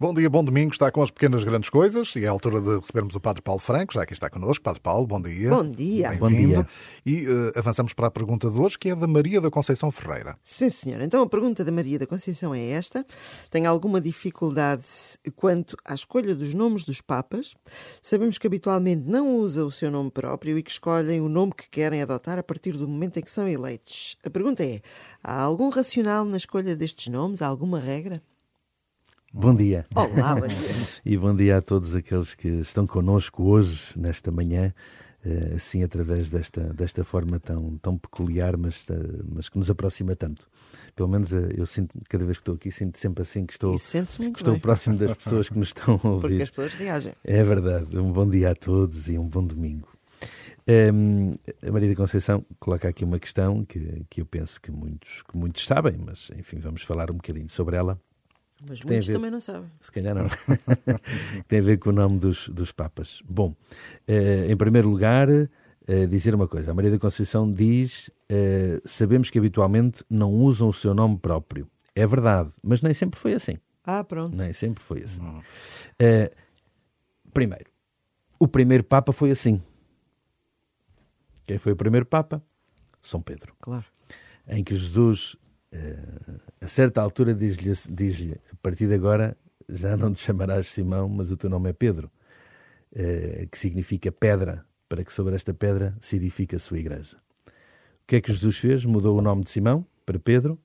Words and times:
Bom 0.00 0.14
dia, 0.14 0.30
bom 0.30 0.44
domingo. 0.44 0.70
Está 0.70 0.92
com 0.92 1.02
as 1.02 1.10
pequenas 1.10 1.42
grandes 1.42 1.68
coisas 1.68 2.14
e 2.14 2.24
é 2.24 2.28
a 2.28 2.30
altura 2.30 2.60
de 2.60 2.78
recebermos 2.78 3.16
o 3.16 3.20
Padre 3.20 3.42
Paulo 3.42 3.58
Franco, 3.58 3.94
já 3.94 4.06
que 4.06 4.12
está 4.12 4.30
connosco. 4.30 4.62
Padre 4.62 4.80
Paulo, 4.80 5.04
bom 5.04 5.20
dia. 5.20 5.50
Bom 5.50 5.68
dia. 5.68 6.12
Bom 6.12 6.30
dia. 6.30 6.68
E 7.04 7.26
uh, 7.26 7.50
avançamos 7.56 7.92
para 7.92 8.06
a 8.06 8.10
pergunta 8.10 8.48
de 8.48 8.60
hoje, 8.60 8.78
que 8.78 8.90
é 8.90 8.94
da 8.94 9.08
Maria 9.08 9.40
da 9.40 9.50
Conceição 9.50 9.90
Ferreira. 9.90 10.38
Sim, 10.44 10.70
senhora. 10.70 11.02
Então 11.02 11.20
a 11.20 11.28
pergunta 11.28 11.64
da 11.64 11.72
Maria 11.72 11.98
da 11.98 12.06
Conceição 12.06 12.54
é 12.54 12.64
esta. 12.70 13.04
Tem 13.50 13.66
alguma 13.66 14.00
dificuldade 14.00 14.84
quanto 15.34 15.76
à 15.84 15.94
escolha 15.94 16.32
dos 16.32 16.54
nomes 16.54 16.84
dos 16.84 17.00
papas? 17.00 17.56
Sabemos 18.00 18.38
que 18.38 18.46
habitualmente 18.46 19.02
não 19.04 19.38
usa 19.38 19.64
o 19.64 19.70
seu 19.72 19.90
nome 19.90 20.12
próprio 20.12 20.56
e 20.56 20.62
que 20.62 20.70
escolhem 20.70 21.20
o 21.20 21.28
nome 21.28 21.54
que 21.56 21.68
querem 21.68 22.02
adotar 22.02 22.38
a 22.38 22.42
partir 22.44 22.76
do 22.76 22.86
momento 22.86 23.18
em 23.18 23.22
que 23.22 23.32
são 23.32 23.48
eleitos. 23.48 24.16
A 24.22 24.30
pergunta 24.30 24.62
é: 24.62 24.80
há 25.24 25.42
algum 25.42 25.70
racional 25.70 26.24
na 26.24 26.36
escolha 26.36 26.76
destes 26.76 27.12
nomes? 27.12 27.42
Há 27.42 27.48
alguma 27.48 27.80
regra? 27.80 28.22
Bom 29.32 29.54
dia. 29.54 29.84
Olá, 29.94 30.34
bom 30.34 30.46
dia. 30.46 30.56
e 31.04 31.16
bom 31.16 31.36
dia 31.36 31.58
a 31.58 31.62
todos 31.62 31.94
aqueles 31.94 32.34
que 32.34 32.48
estão 32.48 32.86
connosco 32.86 33.44
hoje, 33.44 33.92
nesta 33.94 34.30
manhã, 34.30 34.72
eh, 35.22 35.52
assim 35.54 35.82
através 35.82 36.30
desta, 36.30 36.72
desta 36.72 37.04
forma 37.04 37.38
tão, 37.38 37.76
tão 37.76 37.98
peculiar, 37.98 38.56
mas, 38.56 38.86
eh, 38.88 38.94
mas 39.30 39.50
que 39.50 39.58
nos 39.58 39.68
aproxima 39.68 40.16
tanto. 40.16 40.48
Pelo 40.96 41.10
menos 41.10 41.30
eh, 41.30 41.52
eu 41.58 41.66
sinto, 41.66 41.94
cada 42.08 42.24
vez 42.24 42.38
que 42.38 42.40
estou 42.40 42.54
aqui, 42.54 42.72
sinto 42.72 42.96
sempre 42.96 43.20
assim 43.20 43.44
que 43.44 43.52
estou, 43.52 43.76
que 43.76 44.38
estou 44.38 44.54
bem. 44.54 44.60
próximo 44.60 44.96
das 44.96 45.12
pessoas 45.12 45.50
que 45.50 45.58
nos 45.58 45.68
estão 45.68 46.00
a 46.02 46.08
ouvir. 46.08 46.28
Porque 46.28 46.42
as 46.42 46.50
pessoas 46.50 46.72
reagem. 46.72 47.12
É 47.22 47.44
verdade. 47.44 47.98
Um 47.98 48.10
bom 48.10 48.28
dia 48.28 48.52
a 48.52 48.54
todos 48.54 49.08
e 49.08 49.18
um 49.18 49.28
bom 49.28 49.44
domingo. 49.44 49.88
Um, 50.66 51.34
a 51.66 51.70
Maria 51.70 51.90
da 51.90 51.96
Conceição 51.96 52.44
coloca 52.58 52.88
aqui 52.88 53.04
uma 53.04 53.18
questão 53.18 53.64
que, 53.64 54.04
que 54.08 54.22
eu 54.22 54.26
penso 54.26 54.60
que 54.60 54.70
muitos, 54.70 55.22
que 55.22 55.36
muitos 55.36 55.66
sabem, 55.66 55.96
mas 55.98 56.30
enfim, 56.36 56.58
vamos 56.58 56.82
falar 56.82 57.10
um 57.10 57.14
bocadinho 57.14 57.48
sobre 57.50 57.76
ela. 57.76 58.00
Mas 58.66 58.82
muitos 58.82 59.06
ver, 59.06 59.12
também 59.12 59.30
não 59.30 59.40
sabem. 59.40 59.70
Se 59.80 59.92
calhar 59.92 60.14
não. 60.14 60.26
tem 61.46 61.60
a 61.60 61.62
ver 61.62 61.78
com 61.78 61.90
o 61.90 61.92
nome 61.92 62.18
dos, 62.18 62.48
dos 62.48 62.72
Papas. 62.72 63.22
Bom, 63.28 63.50
uh, 64.08 64.50
em 64.50 64.56
primeiro 64.56 64.88
lugar, 64.88 65.28
uh, 65.28 66.06
dizer 66.08 66.34
uma 66.34 66.48
coisa. 66.48 66.70
A 66.70 66.74
Maria 66.74 66.90
da 66.90 66.98
Conceição 66.98 67.50
diz: 67.50 68.08
uh, 68.08 68.80
sabemos 68.84 69.30
que 69.30 69.38
habitualmente 69.38 70.04
não 70.10 70.32
usam 70.32 70.68
o 70.68 70.72
seu 70.72 70.92
nome 70.92 71.18
próprio. 71.18 71.70
É 71.94 72.06
verdade, 72.06 72.50
mas 72.62 72.82
nem 72.82 72.92
sempre 72.94 73.18
foi 73.18 73.34
assim. 73.34 73.58
Ah, 73.84 74.02
pronto. 74.02 74.36
Nem 74.36 74.52
sempre 74.52 74.82
foi 74.82 75.02
assim. 75.02 75.22
primeiro, 77.32 77.70
o 78.38 78.46
primeiro 78.46 78.84
Papa 78.84 79.12
foi 79.12 79.30
assim. 79.30 79.60
Quem 81.44 81.58
foi 81.58 81.72
o 81.72 81.76
primeiro 81.76 82.04
Papa? 82.04 82.42
São 83.00 83.22
Pedro. 83.22 83.54
Claro. 83.60 83.86
Em 84.46 84.62
que 84.62 84.76
Jesus 84.76 85.36
a 86.60 86.68
certa 86.68 87.00
altura 87.00 87.34
diz-lhe, 87.34 87.72
diz 87.90 88.38
a 88.52 88.56
partir 88.62 88.86
de 88.86 88.94
agora 88.94 89.36
já 89.68 89.96
não 89.96 90.12
te 90.12 90.20
chamarás 90.20 90.66
Simão, 90.68 91.08
mas 91.08 91.30
o 91.30 91.36
teu 91.36 91.50
nome 91.50 91.70
é 91.70 91.72
Pedro, 91.72 92.10
uh, 92.92 93.48
que 93.50 93.58
significa 93.58 94.10
pedra, 94.10 94.64
para 94.88 95.04
que 95.04 95.12
sobre 95.12 95.34
esta 95.34 95.52
pedra 95.52 95.94
se 96.00 96.16
edifique 96.16 96.56
a 96.56 96.58
sua 96.58 96.78
igreja. 96.78 97.18
O 97.46 98.06
que 98.06 98.16
é 98.16 98.20
que 98.20 98.32
Jesus 98.32 98.56
fez? 98.56 98.84
Mudou 98.86 99.18
o 99.18 99.22
nome 99.22 99.44
de 99.44 99.50
Simão 99.50 99.84
para 100.06 100.18
Pedro 100.18 100.58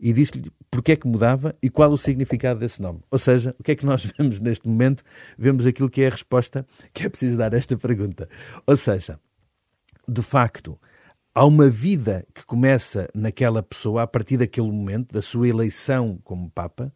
e 0.00 0.12
disse-lhe 0.12 0.50
porque 0.68 0.92
é 0.92 0.96
que 0.96 1.06
mudava 1.06 1.54
e 1.62 1.70
qual 1.70 1.92
o 1.92 1.98
significado 1.98 2.58
desse 2.58 2.82
nome. 2.82 3.00
Ou 3.08 3.18
seja, 3.18 3.54
o 3.58 3.62
que 3.62 3.72
é 3.72 3.76
que 3.76 3.86
nós 3.86 4.04
vemos 4.18 4.40
neste 4.40 4.66
momento? 4.66 5.04
Vemos 5.38 5.64
aquilo 5.66 5.88
que 5.88 6.02
é 6.02 6.08
a 6.08 6.10
resposta 6.10 6.66
que 6.92 7.06
é 7.06 7.08
preciso 7.08 7.36
dar 7.36 7.54
a 7.54 7.56
esta 7.56 7.76
pergunta. 7.76 8.28
Ou 8.66 8.76
seja, 8.76 9.20
de 10.08 10.22
facto, 10.22 10.76
há 11.34 11.44
uma 11.44 11.68
vida 11.68 12.26
que 12.34 12.44
começa 12.44 13.08
naquela 13.14 13.62
pessoa 13.62 14.02
a 14.02 14.06
partir 14.06 14.36
daquele 14.36 14.70
momento, 14.70 15.12
da 15.12 15.22
sua 15.22 15.48
eleição 15.48 16.18
como 16.24 16.50
Papa, 16.50 16.92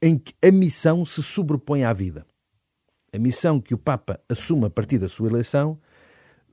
em 0.00 0.18
que 0.18 0.34
a 0.42 0.50
missão 0.50 1.04
se 1.04 1.22
sobrepõe 1.22 1.84
à 1.84 1.92
vida. 1.92 2.26
A 3.14 3.18
missão 3.18 3.60
que 3.60 3.74
o 3.74 3.78
Papa 3.78 4.18
assume 4.28 4.66
a 4.66 4.70
partir 4.70 4.98
da 4.98 5.08
sua 5.08 5.28
eleição 5.28 5.78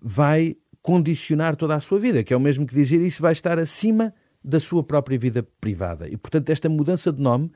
vai 0.01 0.55
condicionar 0.81 1.55
toda 1.55 1.75
a 1.75 1.79
sua 1.79 1.99
vida, 1.99 2.23
que 2.23 2.33
é 2.33 2.37
o 2.37 2.39
mesmo 2.39 2.65
que 2.65 2.75
dizer 2.75 2.99
isso 3.01 3.21
vai 3.21 3.31
estar 3.31 3.57
acima 3.57 4.13
da 4.43 4.59
sua 4.59 4.83
própria 4.83 5.17
vida 5.17 5.45
privada. 5.59 6.07
E, 6.07 6.17
portanto, 6.17 6.49
esta 6.49 6.69
mudança 6.69 7.11
de 7.11 7.21
nome 7.21 7.51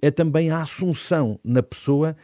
é 0.00 0.10
também 0.10 0.50
a 0.50 0.62
assunção 0.62 1.38
na 1.44 1.62
pessoa 1.62 2.16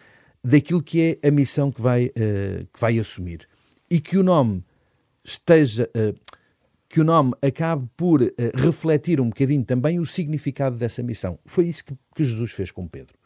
daquilo 0.43 0.83
que 0.83 1.19
é 1.23 1.29
a 1.29 1.31
missão 1.31 1.73
que 1.73 1.81
vai, 1.81 2.07
uh, 2.07 2.67
que 2.73 2.81
vai 2.81 2.99
assumir. 2.99 3.49
E 3.91 4.01
que 4.01 4.17
o 4.17 4.23
nome 4.23 4.65
esteja. 5.25 5.91
Uh, 5.97 6.15
que 6.95 7.01
o 7.01 7.05
nome 7.05 7.33
acabe 7.43 7.89
por 7.97 8.23
uh, 8.23 8.33
refletir 8.57 9.21
um 9.21 9.29
bocadinho 9.29 9.65
também 9.65 9.99
o 9.99 10.07
significado 10.07 10.77
dessa 10.77 11.03
missão. 11.03 11.37
Foi 11.45 11.67
isso 11.67 11.85
que, 11.85 11.93
que, 12.15 12.25
Jesus 12.25 12.53
fez 12.53 12.71
com 12.71 12.87
Pedro. 12.87 13.19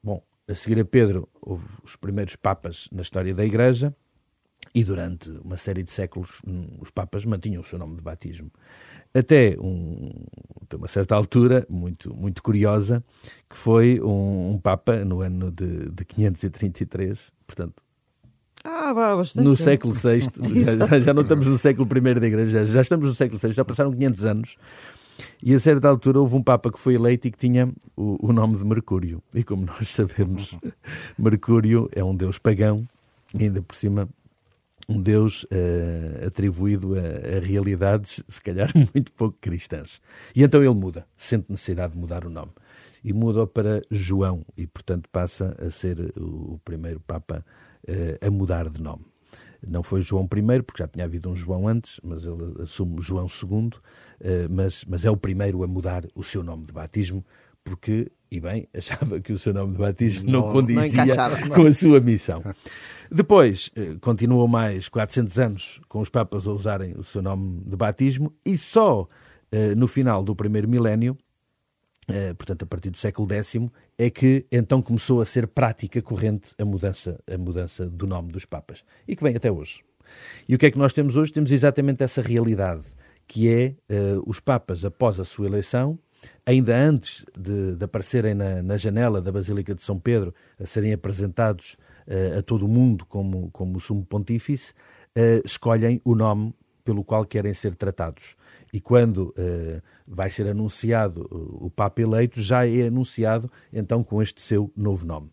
Bom, 0.00 0.22
a 0.46 0.54
seguir 0.54 0.78
a 0.78 0.84
Pedro, 0.84 1.28
houve 1.42 1.66
os 1.82 1.96
primeiros 1.96 2.36
papas 2.36 2.88
na 2.92 3.02
história 3.02 3.34
da 3.34 3.44
Igreja 3.44 3.92
e 4.72 4.84
durante 4.84 5.28
uma 5.28 5.56
série 5.56 5.82
de 5.82 5.90
séculos 5.90 6.40
hum, 6.46 6.68
os 6.80 6.88
papas 6.92 7.24
mantinham 7.24 7.62
o 7.62 7.64
seu 7.64 7.80
nome 7.80 7.96
de 7.96 8.00
batismo. 8.00 8.52
Até, 9.12 9.56
um, 9.58 10.12
até 10.62 10.76
uma 10.76 10.86
certa 10.86 11.16
altura, 11.16 11.66
muito, 11.68 12.14
muito 12.14 12.44
curiosa, 12.44 13.02
que 13.50 13.56
foi 13.56 14.00
um, 14.00 14.52
um 14.52 14.58
papa 14.60 15.04
no 15.04 15.20
ano 15.20 15.50
de, 15.50 15.90
de 15.90 16.04
533, 16.04 17.32
portanto, 17.44 17.82
ah, 18.66 19.16
bastante. 19.16 19.44
No 19.44 19.56
século 19.56 19.92
VI, 19.92 20.20
já, 20.88 20.98
já, 20.98 21.14
não 21.14 21.22
estamos 21.22 21.46
no 21.46 21.58
século 21.58 21.88
I 21.96 22.14
da 22.14 22.26
Igreja, 22.26 22.64
já, 22.64 22.72
já 22.72 22.80
estamos 22.80 23.06
no 23.06 23.14
século 23.14 23.38
VI, 23.38 23.52
já 23.52 23.64
passaram 23.64 23.92
500 23.92 24.24
anos. 24.24 24.56
E 25.42 25.54
a 25.54 25.58
certa 25.58 25.88
altura 25.88 26.20
houve 26.20 26.34
um 26.34 26.42
Papa 26.42 26.70
que 26.70 26.78
foi 26.78 26.94
eleito 26.94 27.26
e 27.26 27.30
que 27.30 27.38
tinha 27.38 27.72
o, 27.96 28.28
o 28.28 28.32
nome 28.32 28.56
de 28.56 28.64
Mercúrio. 28.64 29.22
E 29.34 29.42
como 29.42 29.64
nós 29.64 29.88
sabemos, 29.88 30.54
Mercúrio 31.18 31.88
é 31.92 32.04
um 32.04 32.14
deus 32.14 32.38
pagão, 32.38 32.86
ainda 33.38 33.62
por 33.62 33.74
cima 33.74 34.08
um 34.88 35.02
deus 35.02 35.44
uh, 35.44 36.26
atribuído 36.26 36.94
a, 36.94 37.36
a, 37.36 37.40
realidades, 37.40 38.22
se 38.28 38.40
calhar, 38.40 38.70
muito 38.94 39.12
pouco 39.12 39.36
cristãs. 39.40 40.00
E 40.34 40.42
então 40.42 40.62
ele 40.62 40.74
muda, 40.74 41.06
sente 41.16 41.46
necessidade 41.50 41.94
de 41.94 41.98
mudar 41.98 42.24
o 42.24 42.30
nome. 42.30 42.52
E 43.04 43.12
muda 43.12 43.46
para 43.46 43.82
João, 43.90 44.44
e 44.56 44.66
portanto 44.66 45.08
passa 45.10 45.56
a 45.58 45.70
ser 45.70 46.12
o, 46.16 46.60
primeiro 46.64 47.00
Papa 47.00 47.44
a 48.20 48.30
mudar 48.30 48.68
de 48.68 48.82
nome. 48.82 49.04
Não 49.66 49.82
foi 49.82 50.00
João 50.00 50.24
I, 50.24 50.62
porque 50.62 50.82
já 50.82 50.88
tinha 50.88 51.04
havido 51.04 51.28
um 51.28 51.34
João 51.34 51.66
antes, 51.66 52.00
mas 52.02 52.24
ele 52.24 52.62
assume 52.62 53.00
João 53.00 53.26
II, 53.26 53.68
uh, 53.68 53.72
mas, 54.50 54.84
mas 54.86 55.04
é 55.04 55.10
o 55.10 55.16
primeiro 55.16 55.62
a 55.62 55.66
mudar 55.66 56.04
o 56.14 56.22
seu 56.22 56.42
nome 56.42 56.64
de 56.64 56.72
batismo, 56.72 57.24
porque, 57.64 58.10
e 58.30 58.40
bem, 58.40 58.68
achava 58.76 59.20
que 59.20 59.32
o 59.32 59.38
seu 59.38 59.52
nome 59.52 59.72
de 59.72 59.78
batismo 59.78 60.30
não, 60.30 60.46
não 60.46 60.52
condizia 60.52 61.04
não 61.04 61.48
com 61.50 61.66
a 61.66 61.74
sua 61.74 62.00
missão. 62.00 62.42
Depois, 63.10 63.70
uh, 63.76 63.98
continuou 64.00 64.46
mais 64.46 64.88
400 64.88 65.38
anos 65.38 65.80
com 65.88 66.00
os 66.00 66.08
papas 66.08 66.46
a 66.46 66.52
usarem 66.52 66.94
o 66.96 67.02
seu 67.02 67.22
nome 67.22 67.62
de 67.64 67.76
batismo, 67.76 68.32
e 68.44 68.56
só 68.56 69.08
no 69.76 69.86
final 69.86 70.24
do 70.24 70.34
primeiro 70.34 70.68
milénio 70.68 71.16
Uh, 72.08 72.32
portanto, 72.36 72.62
a 72.62 72.66
partir 72.66 72.90
do 72.90 72.98
século 72.98 73.28
X, 73.32 73.56
é 73.98 74.08
que 74.08 74.46
então 74.52 74.80
começou 74.80 75.20
a 75.20 75.26
ser 75.26 75.48
prática 75.48 76.00
corrente 76.00 76.54
a 76.56 76.64
mudança, 76.64 77.18
a 77.28 77.36
mudança 77.36 77.84
do 77.86 78.06
nome 78.06 78.30
dos 78.30 78.44
Papas. 78.44 78.84
E 79.08 79.16
que 79.16 79.24
vem 79.24 79.34
até 79.34 79.50
hoje. 79.50 79.80
E 80.48 80.54
o 80.54 80.58
que 80.58 80.66
é 80.66 80.70
que 80.70 80.78
nós 80.78 80.92
temos 80.92 81.16
hoje? 81.16 81.32
Temos 81.32 81.50
exatamente 81.50 82.04
essa 82.04 82.22
realidade, 82.22 82.84
que 83.26 83.52
é 83.52 83.74
uh, 83.92 84.22
os 84.24 84.38
Papas, 84.38 84.84
após 84.84 85.18
a 85.18 85.24
sua 85.24 85.46
eleição, 85.46 85.98
ainda 86.44 86.76
antes 86.76 87.24
de, 87.36 87.74
de 87.74 87.84
aparecerem 87.84 88.34
na, 88.34 88.62
na, 88.62 88.76
janela 88.76 89.20
da 89.20 89.32
Basílica 89.32 89.74
de 89.74 89.82
São 89.82 89.98
Pedro, 89.98 90.32
a 90.60 90.64
serem 90.64 90.92
apresentados 90.92 91.76
uh, 92.06 92.38
a 92.38 92.42
todo 92.42 92.66
o 92.66 92.68
mundo 92.68 93.04
como, 93.04 93.50
como 93.50 93.80
sumo 93.80 94.04
pontífice, 94.04 94.72
escolhem 95.46 95.98
o 96.04 96.14
nome 96.14 96.54
pelo 96.84 97.02
qual 97.02 97.24
querem 97.24 97.54
ser 97.54 97.74
tratados 97.74 98.36
e 98.76 98.80
quando 98.80 99.28
uh, 99.38 99.80
vai 100.06 100.28
ser 100.28 100.46
anunciado 100.48 101.26
o 101.30 101.70
Papa 101.70 102.02
eleito, 102.02 102.42
já 102.42 102.68
é 102.68 102.88
anunciado 102.88 103.50
então 103.72 104.04
com 104.04 104.20
este 104.20 104.42
seu 104.42 104.70
novo 104.76 105.06
nome. 105.06 105.30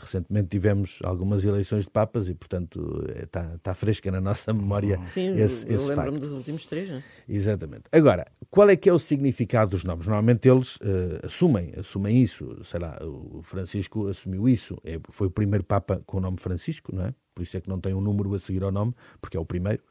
Uh, 0.00 0.04
recentemente 0.04 0.48
tivemos 0.48 0.98
algumas 1.02 1.44
eleições 1.44 1.84
de 1.84 1.90
Papas 1.90 2.28
e, 2.28 2.34
portanto, 2.34 3.04
está, 3.22 3.42
eh, 3.42 3.54
está 3.56 3.74
fresca 3.74 4.10
na 4.10 4.20
nossa 4.20 4.52
memória 4.52 4.98
Sim, 5.06 5.36
esse, 5.38 5.68
eu, 5.68 5.76
esse 5.76 5.88
lembro-me 5.88 6.18
dos 6.18 6.30
últimos 6.30 6.66
três, 6.66 6.88
não 6.88 6.96
é? 6.96 7.04
Exatamente. 7.28 7.84
Agora, 7.92 8.26
qual 8.50 8.68
é 8.70 8.76
que 8.76 8.88
é 8.88 8.92
o 8.92 8.98
significado 8.98 9.72
dos 9.72 9.84
nomes? 9.84 10.06
Normalmente 10.06 10.48
eles 10.48 10.76
uh, 10.76 11.24
assumem, 11.24 11.72
assumem 11.76 12.22
isso. 12.22 12.64
Sei 12.64 12.80
lá, 12.80 12.98
o 13.02 13.42
Francisco 13.42 14.08
assumiu 14.08 14.48
isso. 14.48 14.76
É, 14.84 14.98
foi 15.10 15.26
o 15.26 15.30
primeiro 15.30 15.64
Papa 15.64 16.02
com 16.06 16.18
o 16.18 16.20
nome 16.20 16.38
Francisco, 16.40 16.94
não 16.94 17.06
é? 17.06 17.14
Por 17.34 17.42
isso 17.42 17.56
é 17.56 17.60
que 17.60 17.68
não 17.68 17.80
tem 17.80 17.94
um 17.94 18.00
número 18.00 18.34
a 18.34 18.38
seguir 18.38 18.62
ao 18.62 18.72
nome, 18.72 18.94
porque 19.20 19.36
é 19.36 19.40
o 19.40 19.44
primeiro 19.46 19.82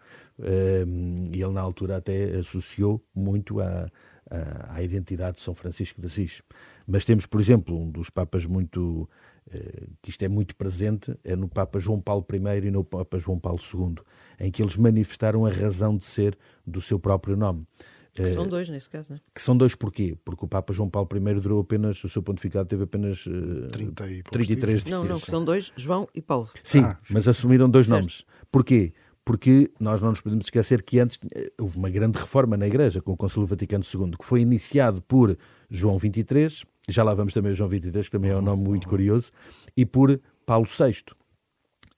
e 1.32 1.42
ele, 1.42 1.54
na 1.54 1.62
altura, 1.62 1.98
até 1.98 2.36
associou 2.36 3.04
muito 3.14 3.60
à, 3.60 3.90
à, 4.30 4.76
à, 4.76 4.84
identidade 4.84 5.38
de 5.38 5.44
São 5.44 5.54
Francisco 5.54 6.00
de 6.00 6.08
Assis. 6.08 6.42
Mas 6.88 7.04
temos, 7.06 7.26
por 7.26 7.42
exemplo, 7.42 7.78
um 7.78 7.90
dos 7.90 8.10
papas 8.10 8.46
muito. 8.46 9.10
Uh, 9.48 9.88
que 10.02 10.10
isto 10.10 10.22
é 10.24 10.28
muito 10.28 10.56
presente, 10.56 11.16
é 11.24 11.36
no 11.36 11.48
Papa 11.48 11.80
João 11.80 12.00
Paulo 12.00 12.26
I 12.32 12.68
e 12.68 12.72
no 12.72 12.84
Papa 12.84 13.18
João 13.18 13.40
Paulo 13.40 13.60
II, 13.60 13.96
em 14.40 14.52
que 14.52 14.62
eles 14.62 14.78
manifestaram 14.78 15.46
a 15.46 15.50
razão 15.50 15.98
de 15.98 16.06
ser 16.06 16.38
do 16.66 16.80
seu 16.80 17.00
próprio 17.00 17.36
nome. 17.36 17.66
São 18.34 18.46
dois 18.48 18.68
nesse 18.68 18.90
caso, 18.90 19.12
não 19.12 19.18
é? 19.18 19.22
Que 19.34 19.42
são 19.42 19.56
dois 19.56 19.76
porquê? 19.76 20.18
Porque 20.26 20.44
o 20.44 20.48
Papa 20.48 20.74
João 20.74 20.90
Paulo 20.90 21.08
I 21.16 21.34
durou 21.40 21.62
apenas, 21.62 22.04
o 22.04 22.10
seu 22.10 22.22
pontificado 22.22 22.68
teve 22.68 22.84
apenas 22.84 23.26
uh, 23.28 23.68
30 23.72 24.12
e 24.12 24.24
33 24.24 24.84
dias. 24.84 24.92
Não, 24.92 25.06
não, 25.06 25.20
que 25.20 25.26
são 25.26 25.46
dois, 25.46 25.72
João 25.78 26.08
e 26.14 26.22
Paulo. 26.22 26.50
Sim, 26.64 26.82
Ah, 26.84 26.98
sim. 27.02 27.14
mas 27.14 27.28
assumiram 27.28 27.70
dois 27.70 27.86
Certo. 27.88 27.98
nomes. 28.00 28.26
Porquê? 28.52 28.94
Porque 29.24 29.72
nós 29.80 30.02
não 30.02 30.10
nos 30.10 30.22
podemos 30.22 30.46
esquecer 30.46 30.82
que 30.82 31.00
antes 31.00 31.20
eh, 31.34 31.52
houve 31.60 31.78
uma 31.78 31.90
grande 31.90 32.18
reforma 32.18 32.58
na 32.58 32.68
Igreja 32.68 33.00
com 33.02 33.12
o 33.14 33.18
Concílio 33.18 33.46
Vaticano 33.46 33.84
II, 33.86 34.12
que 34.18 34.26
foi 34.26 34.42
iniciado 34.42 35.02
por 35.04 35.38
João 35.70 35.98
XXIII, 36.00 36.66
já 36.92 37.04
lá 37.04 37.14
vamos 37.14 37.34
também 37.34 37.54
João 37.54 37.70
XXIII, 37.70 37.92
que 38.04 38.12
também 38.12 38.32
é 38.32 38.38
um 38.38 38.42
nome 38.42 38.64
muito 38.64 38.88
curioso, 38.88 39.32
e 39.76 39.86
por 39.86 40.20
Paulo 40.46 40.66
VI. 40.66 41.04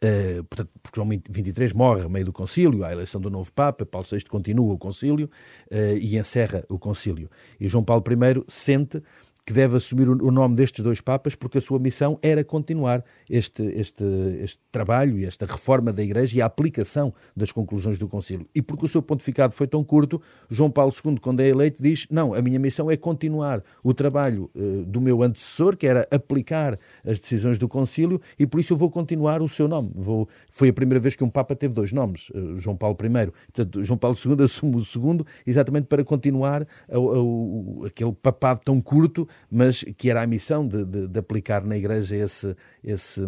Uh, 0.03 0.43
portanto, 0.45 0.71
porque 0.81 0.99
João 0.99 1.07
XXIII 1.07 1.75
morre 1.75 2.03
a 2.03 2.09
meio 2.09 2.25
do 2.25 2.33
concílio, 2.33 2.83
há 2.83 2.87
a 2.87 2.91
eleição 2.91 3.21
do 3.21 3.29
novo 3.29 3.53
Papa, 3.53 3.85
Paulo 3.85 4.07
VI 4.09 4.25
continua 4.25 4.73
o 4.73 4.77
concílio 4.77 5.29
uh, 5.71 5.97
e 5.97 6.17
encerra 6.17 6.65
o 6.69 6.79
concílio. 6.79 7.29
E 7.59 7.67
João 7.67 7.83
Paulo 7.83 8.03
I 8.07 8.43
sente 8.47 9.01
que 9.45 9.53
deve 9.53 9.75
assumir 9.75 10.07
o, 10.07 10.31
nome 10.31 10.55
destes 10.55 10.83
dois 10.83 11.01
Papas 11.01 11.33
porque 11.33 11.57
a 11.57 11.61
sua 11.61 11.79
missão 11.79 12.17
era 12.21 12.43
continuar 12.43 13.03
este, 13.29 13.63
este, 13.63 14.03
este 14.39 14.59
trabalho 14.71 15.17
e 15.17 15.25
esta 15.25 15.45
reforma 15.45 15.91
da 15.91 16.03
Igreja 16.03 16.37
e 16.37 16.41
a 16.41 16.45
aplicação 16.45 17.13
das 17.35 17.51
conclusões 17.51 17.97
do 17.97 18.07
concílio. 18.07 18.47
E 18.53 18.61
porque 18.61 18.85
o 18.85 18.87
seu 18.87 19.01
pontificado 19.01 19.53
foi 19.53 19.67
tão 19.67 19.83
curto, 19.83 20.21
João 20.49 20.69
Paulo 20.69 20.93
II, 20.93 21.17
quando 21.19 21.39
é 21.39 21.47
eleito, 21.47 21.81
diz: 21.81 22.07
Não, 22.09 22.33
a 22.33 22.41
minha 22.41 22.59
missão 22.59 22.91
é 22.91 22.95
continuar 22.95 23.63
o 23.83 23.93
trabalho 23.93 24.49
uh, 24.55 24.85
do 24.85 25.01
meu 25.01 25.23
antecessor, 25.23 25.75
que 25.75 25.87
era 25.87 26.07
aplicar 26.11 26.77
as 27.03 27.19
decisões 27.19 27.57
do 27.57 27.67
concílio, 27.67 28.21
e 28.37 28.45
por 28.45 28.59
isso 28.59 28.73
eu 28.73 28.77
vou 28.77 28.91
continuar 28.91 29.41
o 29.41 29.49
seu 29.49 29.67
nome. 29.67 29.91
Vou... 29.95 30.29
Foi 30.51 30.69
a 30.69 30.73
primeira 30.73 30.99
vez 30.99 31.15
que 31.15 31.23
um 31.23 31.29
Papa 31.29 31.55
teve 31.55 31.73
dois 31.73 31.91
nomes, 31.91 32.29
uh, 32.29 32.57
João 32.57 32.77
Paulo 32.77 32.95
I. 33.01 33.31
Portanto, 33.51 33.83
João 33.83 33.97
Paulo 33.97 34.17
II 34.23 34.43
assume 34.43 34.75
o 34.75 34.85
segundo, 34.85 35.25
exatamente 35.45 35.87
para 35.87 36.03
continuar 36.03 36.61
a, 36.61 36.95
a, 36.95 37.83
a, 37.83 37.87
aquele 37.87 38.11
papado 38.13 38.61
tão 38.63 38.79
curto, 38.79 39.27
mas 39.49 39.83
que 39.97 40.09
era 40.09 40.21
a 40.21 40.27
missão 40.27 40.67
de, 40.67 40.85
de, 40.85 41.07
de 41.07 41.19
aplicar 41.19 41.63
na 41.63 41.77
Igreja 41.77 42.15
esse, 42.15 42.55
esse, 42.83 43.21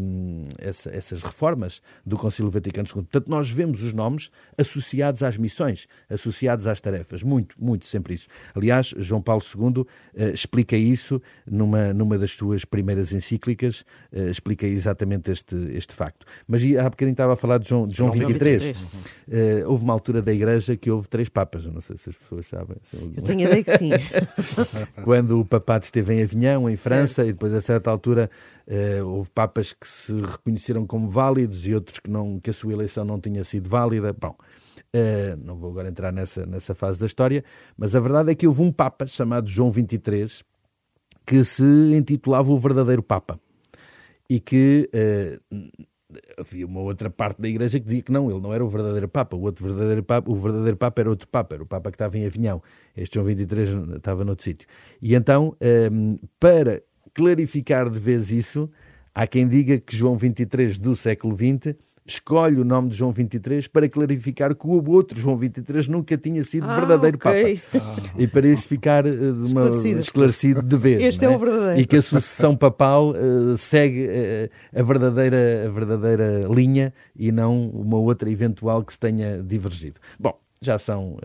essa, 0.59 0.89
essas 0.89 1.21
reformas 1.21 1.81
do 2.05 2.17
Concílio 2.17 2.49
Vaticano 2.49 2.87
II. 2.87 2.93
Portanto, 3.03 3.27
nós 3.27 3.49
vemos 3.49 3.83
os 3.83 3.93
nomes 3.93 4.29
associados 4.57 5.23
às 5.23 5.37
missões, 5.37 5.87
associados 6.09 6.67
às 6.67 6.79
tarefas. 6.79 7.23
Muito, 7.23 7.55
muito, 7.61 7.85
sempre 7.85 8.13
isso. 8.13 8.27
Aliás, 8.55 8.93
João 8.97 9.21
Paulo 9.21 9.43
II 9.43 9.81
uh, 9.81 9.87
explica 10.33 10.75
isso 10.75 11.21
numa, 11.45 11.93
numa 11.93 12.17
das 12.17 12.31
suas 12.31 12.65
primeiras 12.65 13.11
encíclicas, 13.11 13.83
uh, 14.11 14.29
explica 14.29 14.65
exatamente 14.65 15.31
este, 15.31 15.55
este 15.73 15.93
facto. 15.93 16.25
Mas 16.47 16.63
há 16.77 16.89
bocadinho 16.89 17.13
estava 17.13 17.33
a 17.33 17.35
falar 17.35 17.57
de 17.57 17.69
João, 17.69 17.87
de 17.87 17.97
João 17.97 18.11
23. 18.11 18.63
23. 18.63 19.63
Uh, 19.63 19.69
houve 19.69 19.83
uma 19.83 19.93
altura 19.93 20.21
da 20.21 20.33
Igreja 20.33 20.75
que 20.77 20.89
houve 20.89 21.07
três 21.07 21.29
papas, 21.29 21.65
eu 21.65 21.71
não 21.71 21.81
sei 21.81 21.97
se 21.97 22.09
as 22.09 22.17
pessoas 22.17 22.47
sabem. 22.47 22.77
Eu 23.15 23.23
tenho 23.23 23.39
a 23.39 23.43
ideia 23.43 23.63
que 23.63 23.77
sim. 23.77 23.91
Quando 25.03 25.39
o 25.39 25.45
papado 25.45 25.85
esteve 25.99 26.15
em 26.15 26.23
Avignon, 26.23 26.69
em 26.69 26.75
França, 26.75 27.15
certo. 27.15 27.29
e 27.29 27.33
depois 27.33 27.53
a 27.53 27.61
certa 27.61 27.89
altura 27.89 28.29
Uh, 28.65 29.05
houve 29.05 29.29
papas 29.31 29.73
que 29.73 29.85
se 29.85 30.13
reconheceram 30.21 30.87
como 30.87 31.09
válidos 31.09 31.67
e 31.67 31.73
outros 31.73 31.99
que, 31.99 32.09
não, 32.09 32.39
que 32.39 32.49
a 32.49 32.53
sua 32.53 32.71
eleição 32.71 33.03
não 33.03 33.19
tinha 33.19 33.43
sido 33.43 33.69
válida. 33.69 34.13
Bom, 34.13 34.37
uh, 34.95 35.37
não 35.43 35.57
vou 35.57 35.71
agora 35.71 35.89
entrar 35.89 36.13
nessa, 36.13 36.45
nessa 36.45 36.73
fase 36.73 36.97
da 36.97 37.05
história, 37.05 37.43
mas 37.77 37.93
a 37.93 37.99
verdade 37.99 38.31
é 38.31 38.35
que 38.35 38.47
houve 38.47 38.61
um 38.61 38.71
papa 38.71 39.05
chamado 39.05 39.49
João 39.49 39.69
XXIII 39.69 40.45
que 41.25 41.43
se 41.43 41.63
intitulava 41.63 42.51
o 42.51 42.57
verdadeiro 42.57 43.03
papa 43.03 43.37
e 44.29 44.39
que 44.39 44.89
uh, 44.93 45.85
havia 46.37 46.65
uma 46.65 46.81
outra 46.81 47.09
parte 47.09 47.41
da 47.41 47.47
igreja 47.47 47.79
que 47.79 47.85
dizia 47.85 48.01
que 48.01 48.11
não, 48.11 48.29
ele 48.29 48.39
não 48.39 48.53
era 48.53 48.63
o 48.63 48.69
verdadeiro 48.69 49.07
papa, 49.07 49.35
o 49.35 49.41
outro 49.41 49.65
verdadeiro 49.65 50.03
papa, 50.03 50.31
o 50.31 50.35
verdadeiro 50.35 50.77
papa 50.77 51.01
era 51.01 51.09
outro 51.09 51.27
papa, 51.27 51.55
era 51.55 51.63
o 51.63 51.65
papa 51.65 51.91
que 51.91 51.95
estava 51.95 52.17
em 52.17 52.25
Avignon. 52.25 52.59
Este 52.95 53.15
João 53.15 53.27
XXIII 53.27 53.97
estava 53.97 54.23
noutro 54.23 54.43
sítio. 54.43 54.67
E 55.01 55.15
então, 55.15 55.55
para 56.39 56.81
clarificar 57.13 57.89
de 57.89 57.99
vez 57.99 58.31
isso, 58.31 58.69
há 59.13 59.27
quem 59.27 59.47
diga 59.47 59.77
que 59.77 59.95
João 59.95 60.17
23 60.17 60.77
do 60.77 60.95
século 60.95 61.35
XX 61.35 61.75
escolhe 62.05 62.59
o 62.59 62.65
nome 62.65 62.89
de 62.89 62.97
João 62.97 63.11
23 63.11 63.67
para 63.67 63.87
clarificar 63.87 64.53
que 64.53 64.67
o 64.67 64.89
outro 64.89 65.19
João 65.19 65.37
23 65.37 65.87
nunca 65.87 66.17
tinha 66.17 66.43
sido 66.43 66.69
ah, 66.69 66.79
verdadeiro 66.79 67.17
okay. 67.17 67.61
Papa. 67.71 68.11
E 68.17 68.27
para 68.27 68.47
isso 68.47 68.67
ficar 68.67 69.05
uh, 69.05 69.09
uma, 69.09 69.45
esclarecido. 69.45 69.99
esclarecido 69.99 70.61
de 70.61 70.77
vez. 70.77 71.01
Este 71.01 71.25
é? 71.25 71.27
é? 71.27 71.35
o 71.35 71.39
verdadeiro. 71.39 71.79
E 71.79 71.85
que 71.85 71.97
a 71.97 72.01
sucessão 72.01 72.55
papal 72.55 73.11
uh, 73.11 73.57
segue 73.57 74.05
uh, 74.05 74.79
a, 74.79 74.83
verdadeira, 74.83 75.65
a 75.65 75.69
verdadeira 75.69 76.47
linha 76.49 76.93
e 77.15 77.31
não 77.31 77.69
uma 77.69 77.97
outra 77.97 78.29
eventual 78.29 78.83
que 78.83 78.93
se 78.93 78.99
tenha 78.99 79.41
divergido. 79.41 79.99
Bom, 80.19 80.37
já 80.61 80.77
são 80.77 81.17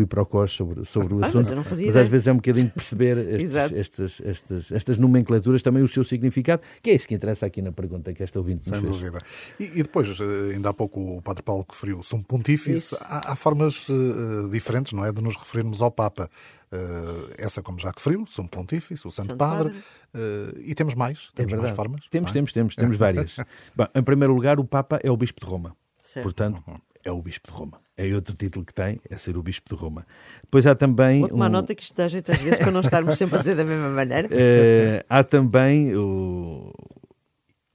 quiprocós 0.00 0.52
sobre, 0.52 0.84
sobre 0.84 1.14
o 1.14 1.22
ah, 1.22 1.26
assunto, 1.26 1.54
mas, 1.54 1.80
mas 1.80 1.96
às 1.96 2.08
vezes 2.08 2.26
é 2.26 2.32
um 2.32 2.36
bocadinho 2.36 2.70
perceber 2.70 3.18
estes, 3.40 3.72
estas, 3.72 4.20
estas, 4.24 4.72
estas 4.72 4.98
nomenclaturas, 4.98 5.62
também 5.62 5.82
o 5.82 5.88
seu 5.88 6.02
significado, 6.02 6.62
que 6.82 6.90
é 6.90 6.94
isso 6.94 7.06
que 7.06 7.14
interessa 7.14 7.46
aqui 7.46 7.60
na 7.60 7.72
pergunta 7.72 8.12
que 8.12 8.22
esta 8.22 8.38
ouvinte 8.38 8.68
nos 8.68 8.78
Sem 8.78 8.88
fez. 8.88 9.00
dúvida. 9.00 9.18
E, 9.58 9.64
e, 9.64 9.82
depois, 9.82 10.08
ainda 10.52 10.70
há 10.70 10.72
pouco 10.72 11.18
o 11.18 11.22
Padre 11.22 11.42
Paulo 11.42 11.64
referiu 11.68 12.02
São 12.02 12.22
Pontífice, 12.22 12.96
há, 13.00 13.32
há, 13.32 13.36
formas 13.36 13.88
uh, 13.88 14.48
diferentes, 14.50 14.92
não 14.92 15.04
é, 15.04 15.12
de 15.12 15.22
nos 15.22 15.36
referirmos 15.36 15.82
ao 15.82 15.90
Papa. 15.90 16.30
Uh, 16.72 17.34
essa, 17.36 17.60
como 17.62 17.80
já 17.80 17.90
referiu, 17.90 18.24
São 18.26 18.46
Pontífice, 18.46 19.06
o 19.06 19.10
Santo, 19.10 19.30
Santo 19.30 19.36
Padre, 19.36 19.70
Padre. 19.70 19.78
Uh, 20.14 20.60
e 20.60 20.74
temos 20.74 20.94
mais, 20.94 21.30
temos 21.34 21.52
é 21.52 21.56
mais 21.56 21.70
formas. 21.72 22.02
Temos, 22.08 22.30
é? 22.30 22.32
temos, 22.32 22.52
temos, 22.52 22.76
temos 22.76 22.96
várias. 22.98 23.36
Bom, 23.74 23.86
em 23.92 24.02
primeiro 24.02 24.32
lugar, 24.32 24.60
o 24.60 24.64
Papa 24.64 25.00
é 25.02 25.10
o 25.10 25.16
Bispo 25.16 25.40
de 25.40 25.50
Roma. 25.50 25.76
Certo. 26.02 26.24
Portanto, 26.24 26.62
é 27.04 27.10
o 27.10 27.20
Bispo 27.22 27.50
de 27.50 27.56
Roma. 27.56 27.80
É 27.96 28.14
outro 28.14 28.34
título 28.34 28.64
que 28.64 28.72
tem, 28.72 29.00
é 29.08 29.16
ser 29.16 29.36
o 29.36 29.42
Bispo 29.42 29.74
de 29.74 29.80
Roma. 29.80 30.06
Depois 30.42 30.66
há 30.66 30.74
também. 30.74 31.20
Vou 31.20 31.30
tomar 31.30 31.48
um... 31.48 31.52
nota 31.52 31.74
que 31.74 31.82
isto 31.82 31.94
dá 31.94 32.08
jeito 32.08 32.30
às 32.30 32.38
vezes 32.38 32.58
para 32.58 32.70
não 32.70 32.80
estarmos 32.80 33.16
sempre 33.16 33.36
a 33.36 33.38
dizer 33.40 33.56
da 33.56 33.64
mesma 33.64 33.90
maneira. 33.90 34.28
Uh, 34.28 35.04
há 35.08 35.22
também 35.22 35.94
o... 35.94 36.72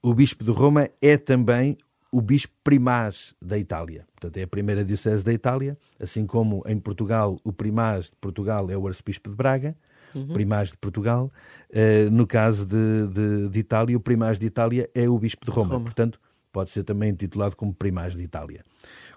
o 0.02 0.14
Bispo 0.14 0.44
de 0.44 0.52
Roma 0.52 0.90
é 1.02 1.18
também 1.18 1.78
o 2.12 2.22
Bispo 2.22 2.54
Primaz 2.64 3.36
da 3.42 3.58
Itália. 3.58 4.08
Portanto, 4.16 4.38
é 4.38 4.44
a 4.44 4.48
primeira 4.48 4.86
diocese 4.86 5.24
da 5.24 5.34
Itália, 5.34 5.78
assim 6.00 6.26
como 6.26 6.64
em 6.66 6.80
Portugal 6.80 7.38
o 7.44 7.52
Primaz 7.52 8.06
de 8.06 8.16
Portugal 8.22 8.72
é 8.72 8.78
o 8.78 8.88
Arcebispo 8.88 9.30
de 9.30 9.36
Braga. 9.36 9.76
Uhum. 10.16 10.28
Primaz 10.28 10.72
de 10.72 10.78
Portugal, 10.78 11.30
uh, 11.72 12.10
no 12.10 12.26
caso 12.26 12.66
de, 12.66 13.08
de, 13.08 13.50
de, 13.50 13.60
Itália, 13.60 13.98
o 13.98 14.00
Primaz 14.00 14.40
de 14.40 14.46
Itália 14.46 14.90
é 14.96 15.10
o 15.10 15.20
Bispo 15.20 15.46
de 15.46 15.52
Roma. 15.52 15.74
Roma. 15.74 15.84
Portanto, 15.84 16.22
pode 16.54 16.70
ser 16.70 16.86
também 16.86 17.10
intitulado 17.10 17.58
como 17.58 17.74
Primaz 17.74 18.16
de 18.16 18.24
Itália. 18.24 18.64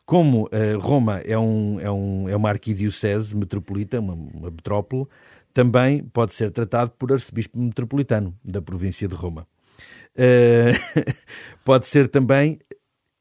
Como 0.09 0.45
uh, 0.45 0.79
Roma 0.81 1.19
é, 1.19 1.37
um, 1.37 1.79
é, 1.81 1.91
um, 1.91 2.29
é 2.31 2.35
uma 2.35 2.49
arquidiocese 2.49 3.37
metropolita, 3.37 4.01
uma, 4.01 4.15
uma 4.15 4.51
metrópole, 4.51 5.07
também 5.53 6.03
pode 6.03 6.33
ser 6.33 6.51
tratado 6.51 6.93
por 6.93 7.13
arcebispo 7.13 7.59
metropolitano 7.59 8.35
da 8.43 8.63
província 8.63 9.07
de 9.07 9.15
Roma. 9.15 9.47
Uh, 10.15 11.13
pode 11.63 11.85
ser 11.85 12.09
também 12.09 12.59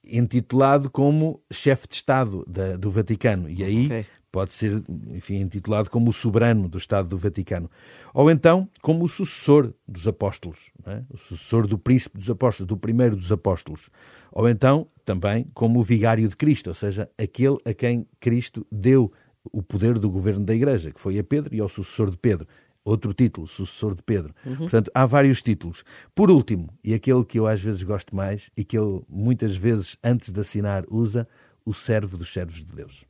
intitulado 0.02 0.90
como 0.90 1.42
chefe 1.52 1.90
de 1.90 1.96
Estado 1.96 2.46
da, 2.48 2.78
do 2.78 2.90
Vaticano, 2.90 3.50
e 3.50 3.66
aí 3.66 3.86
okay. 3.88 4.06
pode 4.32 4.54
ser, 4.54 4.82
enfim, 5.10 5.42
intitulado 5.42 5.90
como 5.90 6.12
o 6.12 6.14
soberano 6.14 6.70
do 6.70 6.78
Estado 6.78 7.10
do 7.10 7.18
Vaticano. 7.18 7.70
Ou 8.14 8.32
então 8.32 8.70
como 8.82 9.04
o 9.04 9.10
sucessor 9.10 9.74
dos 9.86 10.08
apóstolos, 10.08 10.72
é? 10.86 11.04
o 11.10 11.18
sucessor 11.18 11.68
do 11.68 11.78
príncipe 11.78 12.18
dos 12.18 12.30
apóstolos, 12.30 12.66
do 12.66 12.78
primeiro 12.78 13.18
dos 13.18 13.30
apóstolos. 13.30 13.90
Ou 14.32 14.48
então 14.50 14.88
também 15.06 15.48
como 15.54 15.80
o 15.80 15.84
vigário 15.84 16.28
de 16.28 16.36
Cristo, 16.36 16.68
ou 16.68 16.74
seja, 16.74 17.10
aquele 17.18 17.58
a 17.66 17.74
quem 17.74 18.06
Cristo 18.20 18.66
deu 18.72 19.12
o 19.52 19.64
poder 19.64 19.98
do 19.98 20.10
governo 20.10 20.46
da 20.46 20.54
Igreja, 20.54 20.92
que 20.92 21.00
foi 21.00 21.18
a 21.18 21.24
Pedro 21.24 21.56
e 21.56 21.60
ao 21.60 21.70
sucessor 21.70 22.10
de 22.10 22.18
Pedro. 22.18 22.48
Outro 22.84 23.14
título, 23.14 23.48
sucessor 23.48 23.94
de 23.96 24.02
Pedro. 24.02 24.34
Uhum. 24.46 24.56
Portanto, 24.56 24.90
há 24.94 25.06
vários 25.06 25.42
títulos. 25.42 25.84
Por 26.16 26.32
último, 26.32 26.70
e 26.84 26.94
aquele 26.94 27.26
que 27.26 27.38
eu 27.38 27.46
às 27.46 27.62
vezes 27.62 27.84
gosto 27.84 28.16
mais 28.16 28.50
e 28.56 28.64
que 28.64 28.78
ele 28.78 29.02
muitas 29.10 29.58
vezes 29.58 29.98
antes 30.04 30.32
de 30.32 30.40
assinar 30.40 30.86
usa, 30.90 31.28
o 31.66 31.74
servo 31.74 32.18
dos 32.18 32.32
servos 32.32 32.66
de 32.66 32.74
Deus. 32.74 33.04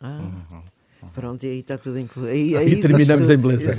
Ah. 0.00 0.20
Uhum. 0.20 0.62
Pronto, 1.14 1.44
e 1.44 1.46
aí 1.46 1.60
está 1.60 1.78
tudo 1.78 1.96
incluído. 1.98 2.32
Aí, 2.32 2.56
aí 2.56 2.72
e 2.72 2.80
terminamos 2.80 3.30
em 3.30 3.36
beleza. 3.36 3.72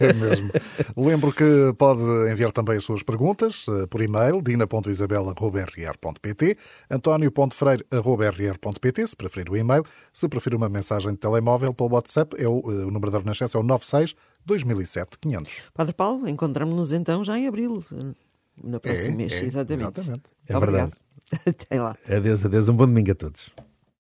é 0.00 0.12
mesmo. 0.12 0.50
Lembro 0.96 1.32
que 1.32 1.44
pode 1.78 2.02
enviar 2.30 2.50
também 2.52 2.76
as 2.76 2.84
suas 2.84 3.02
perguntas 3.02 3.66
uh, 3.68 3.88
por 3.88 4.00
e-mail, 4.00 4.40
dina.isabela.rr.pt, 4.42 6.56
antonio.freire.rr.pt, 6.90 9.06
se 9.06 9.16
preferir 9.16 9.52
o 9.52 9.56
e-mail. 9.56 9.84
Se 10.12 10.28
preferir 10.28 10.56
uma 10.56 10.68
mensagem 10.68 11.12
de 11.12 11.18
telemóvel 11.18 11.72
pelo 11.72 11.94
WhatsApp, 11.94 12.34
é 12.42 12.48
o, 12.48 12.58
uh, 12.58 12.86
o 12.86 12.90
número 12.90 13.12
da 13.12 13.18
Renascença 13.18 13.56
é 13.56 13.60
o 13.60 13.62
96 13.62 14.16
2007 14.44 15.18
500. 15.20 15.62
Padre 15.72 15.94
Paulo, 15.94 16.28
encontramos-nos 16.28 16.92
então 16.92 17.22
já 17.24 17.38
em 17.38 17.46
abril, 17.46 17.84
no 18.62 18.80
próximo 18.80 19.14
é, 19.14 19.16
mês. 19.16 19.32
É, 19.32 19.44
exatamente. 19.44 20.00
exatamente. 20.00 20.24
É 20.48 20.58
verdade. 20.58 20.92
Até 21.46 21.80
lá. 21.80 21.96
Adeus, 22.08 22.44
adeus. 22.44 22.68
Um 22.68 22.76
bom 22.76 22.86
domingo 22.86 23.10
a 23.10 23.14
todos. 23.14 23.50